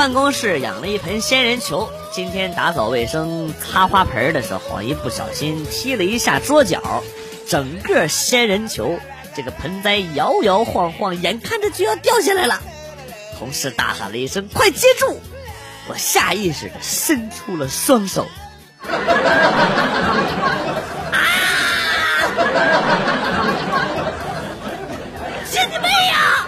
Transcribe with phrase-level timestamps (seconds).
[0.00, 7.02] 办公室养了一盆仙人球，今天打扫卫生擦花盆的时候，一不小心踢了一下桌角，
[7.46, 8.98] 整个仙人球
[9.36, 12.62] 这个盆栽摇摇晃晃，眼看着就要掉下来了。
[13.38, 15.20] 同事大喊了一声：“快接住！”
[15.86, 18.26] 我下意识的伸出了双手。
[18.88, 18.96] 啊！
[25.50, 26.46] 接你妹呀！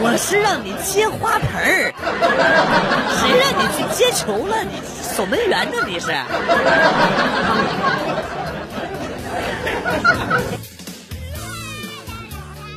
[0.00, 1.92] 我是让你接花盆儿，
[3.18, 4.62] 谁让你去接球了？
[4.62, 4.70] 你
[5.16, 5.76] 守门员呢？
[5.86, 6.12] 你是？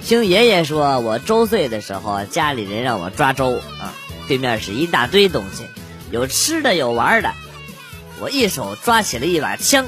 [0.03, 3.93] 听爷爷说，我周岁的时候，家里人让我抓周啊，
[4.27, 5.65] 对面是一大堆东西，
[6.11, 7.31] 有吃的，有玩的。
[8.19, 9.85] 我一手抓起了一把枪，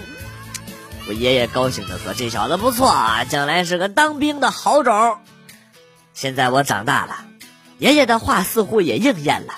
[1.08, 5.18] 我爷爷高兴的说：“这小子不错啊，将来是个当兵的好种。”
[6.14, 7.26] 现在我长大了，
[7.80, 9.56] 爷爷的话似乎也应验了，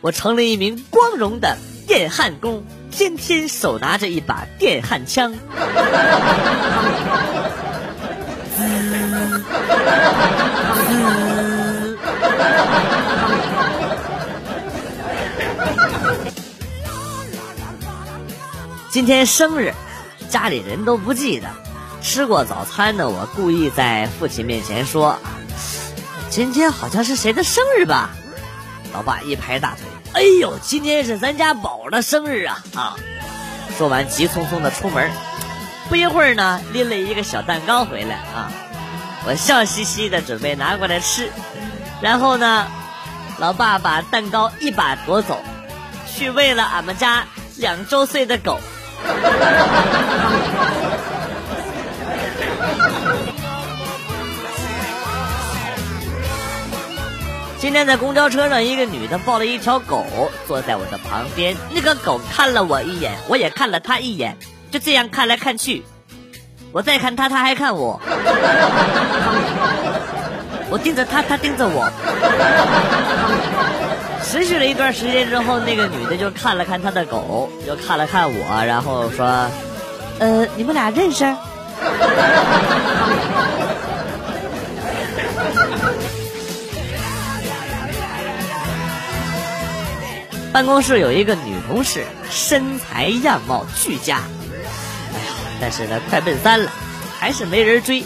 [0.00, 5.34] 我成了一名光荣的电焊工，天天手拿着一把电焊枪。
[18.90, 19.72] 今天生日，
[20.28, 21.48] 家里人都不记得。
[22.02, 25.18] 吃过早餐的我，故意在父亲面前说
[26.30, 28.10] ：“今天好像是谁的生日吧？”
[28.94, 29.80] 老爸一拍大腿
[30.14, 32.96] ：“哎呦，今天是咱家宝的生日啊！”啊，
[33.76, 35.10] 说完急匆匆的出门。
[35.88, 38.52] 不一会儿呢，拎了一个小蛋糕回来啊。
[39.26, 41.30] 我笑嘻嘻的准备拿过来吃，
[42.00, 42.66] 然后呢，
[43.38, 45.42] 老爸把蛋糕一把夺走，
[46.06, 47.24] 去喂了俺们家
[47.56, 48.58] 两周岁的狗。
[57.60, 60.02] 今天在公交车上，一个女的抱了一条狗
[60.48, 64.34] 坐在我的旁边，那个狗看了我一眼，我也看了它一眼，
[64.70, 65.84] 就这样看来看去。
[66.72, 68.00] 我再看它，它还看我；
[70.70, 71.86] 我盯着它，它盯着我。
[74.24, 79.26] 持续了一段时间之后，那个女的就看了看她的狗，又看了看我，然后说
[80.18, 81.24] ：“呃，你们俩认识？”
[90.52, 94.16] 办公室有一个女同事，身材样貌俱佳。
[94.16, 96.72] 哎呀但是呢，快奔三了，
[97.20, 98.02] 还是没人追。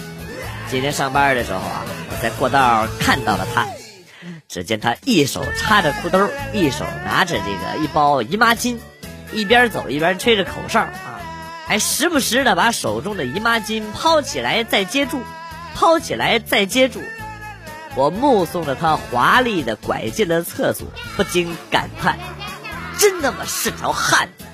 [0.71, 3.67] 今天上班的时候啊，我在过道看到了她。
[4.47, 8.77] 只见她一手插着裤兜，一手拿着这个一包姨妈巾，
[9.33, 11.21] 一边走一边吹着口哨啊，
[11.67, 15.23] 还时不时的把手中的姨妈巾抛起来再接住，
[15.75, 17.03] 抛起来再接住。
[17.97, 22.19] 我目送着他华丽的拐进了厕所，不禁感叹：
[22.99, 24.45] 真他妈是条汉子！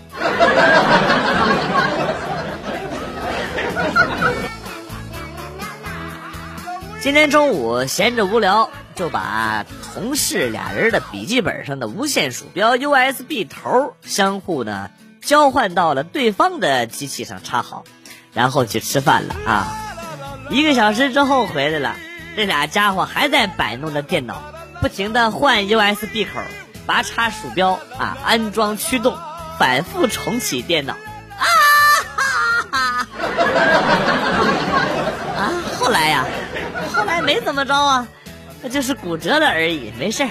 [7.01, 9.65] 今天中午闲着无聊，就把
[9.95, 14.91] 同事俩人的笔记本上的无线鼠标 USB 头相互呢
[15.23, 17.85] 交换到了对方的机器上插好，
[18.35, 19.67] 然后去吃饭了啊！
[20.51, 21.97] 一个小时之后回来了，
[22.37, 24.43] 这俩家伙还在摆弄着电脑，
[24.83, 26.41] 不停的换 USB 口，
[26.87, 29.17] 拔插鼠标啊，安装驱动，
[29.59, 31.47] 反复重启电脑啊！
[32.71, 33.07] 哈哈
[35.37, 35.53] 啊！
[35.79, 36.25] 后来呀。
[36.93, 38.07] 后来没怎么着啊，
[38.63, 40.29] 那就是骨折了而已，没事儿。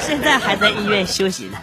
[0.00, 1.58] 现在还在医院休息呢。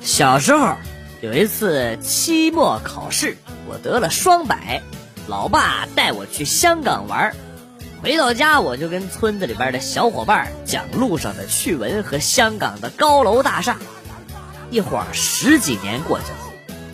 [0.00, 0.76] 小时候
[1.20, 4.82] 有一次期末考试，我得了双百，
[5.28, 7.34] 老爸带我去香港玩
[8.02, 13.76] 回到家我就跟村子里边的小伙伴讲路上的趣闻和香港的高楼大厦。
[14.70, 16.38] 一晃十几年过去了，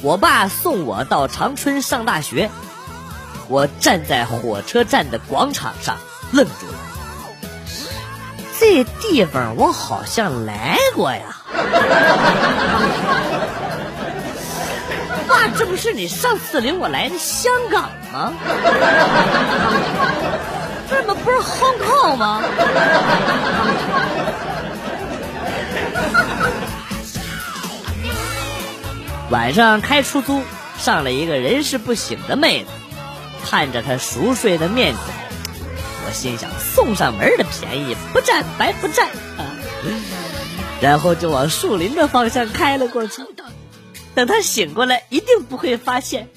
[0.03, 2.51] 我爸送我到长春上大学，
[3.49, 5.97] 我站在火车站的广场上
[6.33, 6.75] 愣住了。
[8.61, 11.37] 这地方我好像来过呀，
[15.29, 18.33] 爸，这不是你上次领我来的香港 吗？
[20.89, 22.43] 这么不是 Hong Kong 吗？
[29.31, 30.43] 晚上开出租，
[30.79, 32.71] 上了一个人事不省的妹子，
[33.45, 35.03] 看着她熟睡的面孔，
[36.07, 39.45] 我心想送上门的便宜不占白不占啊！
[40.81, 43.23] 然后就往树林的方向开了过去。
[44.15, 46.31] 等她醒过来，一定不会发现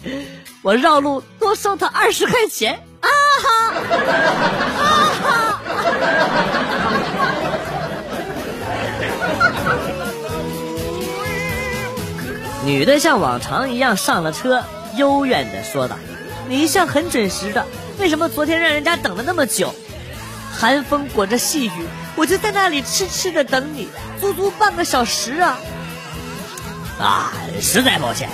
[0.63, 3.09] 我绕路多收他二十块钱啊
[3.41, 3.49] 哈！
[4.77, 4.83] 啊
[5.23, 5.59] 哈！
[12.63, 14.63] 女的像往常一样上了车，
[14.95, 15.97] 幽怨的说道
[16.47, 17.65] ：“你一向很准时的，
[17.97, 19.73] 为什么昨天让人家等了那么久？
[20.53, 25.57] 寒风裹着细雨，我就在那里痴痴的等你，足足半个小时啊！
[26.99, 28.29] 啊，实在抱歉。”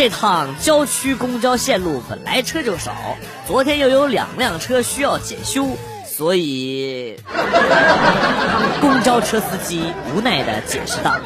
[0.00, 5.76] 这趟郊区公交线路本来车就少，昨天又有两辆车需要检修，
[6.06, 7.20] 所以
[8.80, 11.18] 公交车司机无奈的解释道：“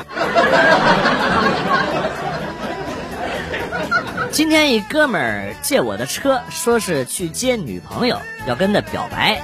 [4.32, 9.40] 今天一哥们儿借我的车，说是去接女朋友，要跟他表白。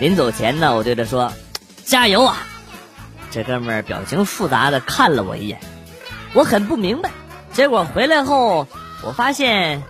[0.00, 1.32] 临走前呢，我对他说
[1.86, 2.36] ：‘加油啊！’
[3.32, 5.60] 这哥们儿表情复杂的看了我一眼，
[6.34, 7.08] 我很不明白。”
[7.56, 8.68] 结果回来后，
[9.02, 9.82] 我发现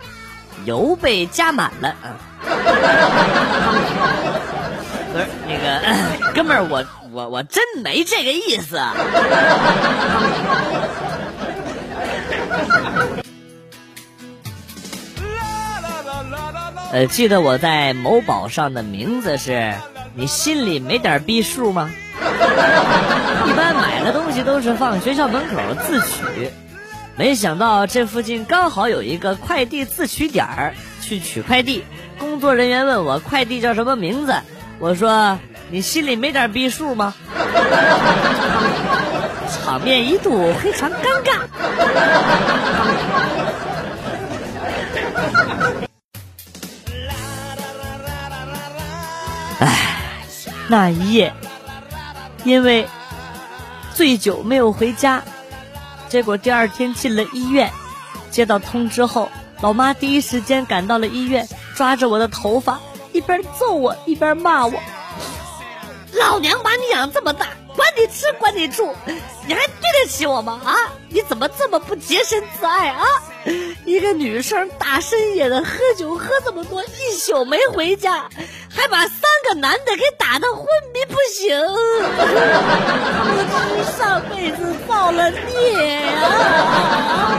[0.65, 2.15] 油被加满了啊！
[5.13, 5.83] 不是那个
[6.33, 8.79] 哥们儿，我我我真没这个意思。
[16.93, 19.75] 呃，记得我在某宝上的名字是
[20.15, 21.91] 你心里没点逼数吗？
[23.45, 26.53] 一般买的东西都是放学校门口自取。
[27.19, 31.83] 没想到这附近刚好有一个快递自取点儿，去取快递。
[32.19, 34.35] 工作人员问我快递叫什么名字，
[34.79, 35.39] 我说
[35.71, 37.15] 你心里没点逼数吗？
[39.65, 41.41] 场面一度非常尴尬。
[49.59, 50.01] 哎，
[50.69, 51.33] 那一夜，
[52.45, 52.87] 因为
[53.95, 55.23] 醉酒没有回家。
[56.09, 57.73] 结果第二天进了医院，
[58.31, 59.29] 接到通知后，
[59.61, 62.81] 老妈第一时间赶到了医院，抓着我的头发，
[63.13, 64.81] 一边揍我一边骂我
[66.15, 68.95] ：“老娘把你养这么大，管你吃管你住，
[69.47, 70.61] 你还对得起我吗？
[70.65, 70.75] 啊，
[71.09, 73.05] 你怎么这么不洁身自爱啊？
[73.87, 78.29] 一个女生大深夜的喝酒喝这么多，一宿没回家，
[78.69, 81.57] 还把三个男的给打的昏迷不醒，
[82.19, 83.31] 我
[83.71, 87.39] 是上辈子造了孽呀。”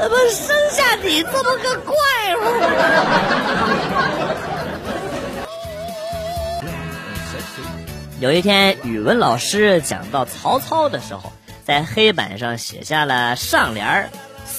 [0.00, 1.94] 怎么生下你这么个怪
[2.36, 2.40] 物？
[8.20, 11.30] 有一天，语文老师讲到曹操的时候，
[11.64, 14.08] 在黑板上写下了上联儿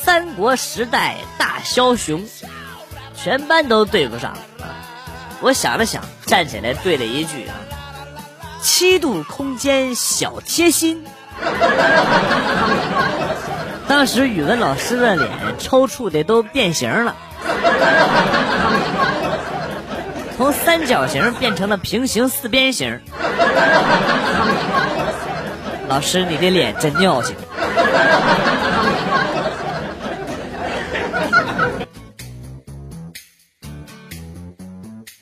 [0.04, 2.26] 三国时代大枭雄”，
[3.16, 4.68] 全班都对不上啊。
[5.40, 7.56] 我想了想，站起来对了一句：“啊，
[8.62, 11.06] 七度空间小贴心。
[13.88, 17.16] ”当时语文老师的脸抽搐的都变形了，
[20.36, 23.00] 从三角形变成了平行四边形。
[25.88, 27.36] 老师，你的脸真尿性。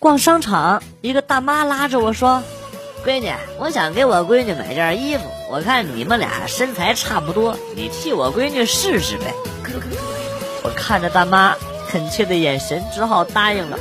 [0.02, 2.42] 逛商场，一个大妈拉着我说。
[3.06, 9.32] 闺女，我想给我闺女买件衣服，我看你们俩身材差不多，你替我闺女试试呗。
[10.64, 11.56] 我看着大妈
[11.88, 13.78] 恳切的眼神，只好答应了，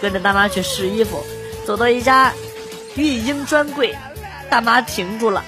[0.00, 1.22] 跟着大妈去试衣服。
[1.66, 2.32] 走到一家
[2.94, 3.94] 孕婴专柜，
[4.48, 5.44] 大妈停住了，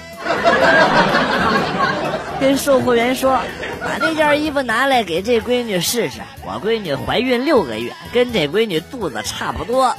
[2.39, 3.39] 跟售货员说
[3.83, 9.93] ：“把那件衣服拿来给这闺女试试，我闺女怀孕六个月，跟这闺女肚子差不多。”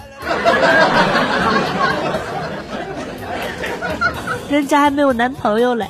[4.49, 5.87] 人家还没有男朋友嘞！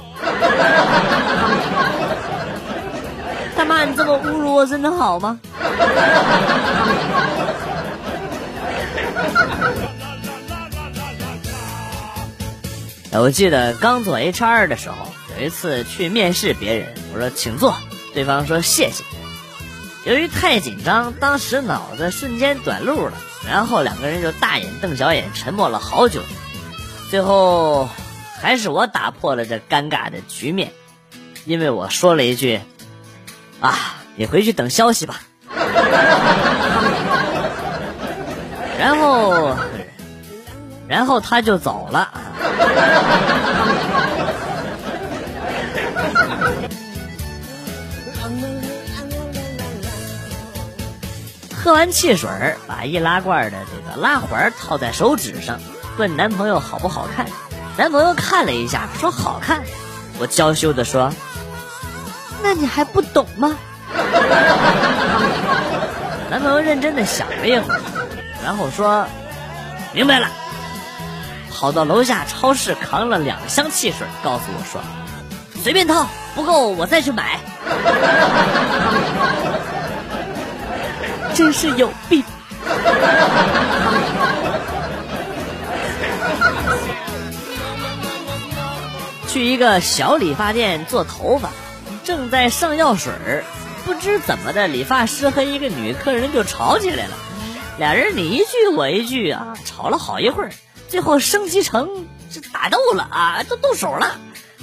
[3.56, 5.38] 大妈，你这么侮辱我，真的好吗？
[13.12, 14.96] 我记得刚做 HR 的时候，
[15.38, 17.74] 有一次去面试别人，我说请坐，
[18.12, 19.04] 对方说谢谢。
[20.04, 23.12] 由于太紧张，当时脑子瞬间短路了，
[23.46, 26.20] 然后两个人就大眼瞪小眼，沉默了好久，
[27.10, 27.88] 最后。
[28.42, 30.70] 还是我打破了这尴尬的局面，
[31.46, 32.60] 因为我说了一句
[33.58, 35.22] ：“啊，你回去等消息吧。”
[38.78, 39.56] 然后，
[40.86, 42.12] 然后他就走了。
[51.64, 52.28] 喝完汽水，
[52.66, 55.58] 把易拉罐的这个拉环套在手指上，
[55.96, 57.24] 问男朋友好不好看。
[57.78, 59.62] 男朋友看了一下，说好看。
[60.18, 61.10] 我娇羞的说
[62.44, 63.56] ：“那你还不懂吗？”
[66.30, 67.80] 男朋友认真的想了一会儿，
[68.44, 69.06] 然后说
[69.94, 70.28] ：“明白了。”
[71.50, 74.82] 跑到楼下超市扛了两箱汽水，告诉我说
[75.64, 77.40] ：“随便掏，不够我再去买。”
[81.34, 82.22] 真是有病。
[89.28, 91.50] 去一个小理发店做头发，
[92.04, 93.44] 正在上药水儿，
[93.84, 97.12] 不知怎么的，理发师和一个女客人就吵起来了。
[97.76, 100.50] 俩人你一句我一句啊，吵了好一会儿，
[100.88, 104.12] 最后升级成这打斗了啊，都动手了。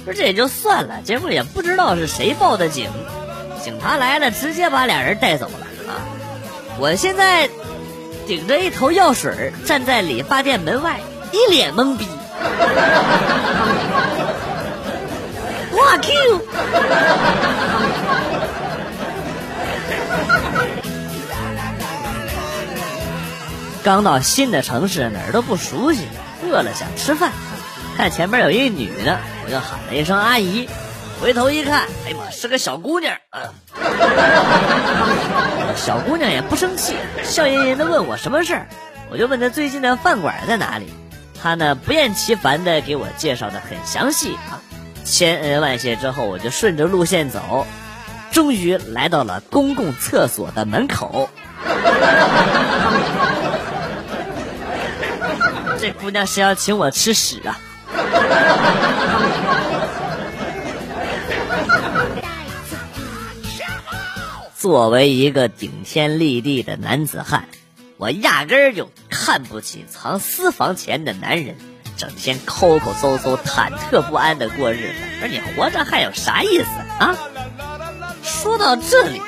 [0.06, 2.90] 说这也就算了，结果也不知道是谁报的警，
[3.62, 5.61] 警察来了，直接把俩人带走了。
[6.78, 7.48] 我现在
[8.26, 11.00] 顶着一头药水站在理发店门外，
[11.32, 12.06] 一脸懵逼。
[15.76, 16.40] 哇 Q！
[23.84, 26.06] 刚到新的城市，哪儿都不熟悉，
[26.44, 27.32] 饿了想吃饭，
[27.96, 30.68] 看前面有一女的，我就喊了一声阿姨，
[31.20, 33.16] 回头一看，哎呀妈，是个小姑娘。
[35.76, 36.94] 小姑娘也不生气，
[37.24, 38.66] 笑吟吟的问我什么事儿，
[39.10, 40.92] 我就问她最近的饭馆在哪里，
[41.42, 44.60] 她呢不厌其烦的给我介绍的很详细啊。
[45.04, 47.66] 千恩万谢之后，我就顺着路线走，
[48.30, 51.28] 终于来到了公共厕所的门口。
[55.80, 57.58] 这姑娘是要请我吃屎啊！
[64.62, 67.48] 作为一个顶天立地的男子汉，
[67.96, 71.56] 我压根儿就看不起藏私房钱的男人。
[71.96, 76.64] 整天抠抠搜搜、忐忑不安的过日子，而你活着还有啥意思
[77.00, 77.18] 啊？
[78.22, 79.20] 说到这里，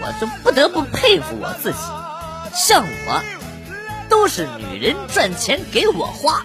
[0.00, 1.78] 我就不得不佩服我自己，
[2.52, 3.22] 像我，
[4.08, 6.44] 都是女人赚钱给我花。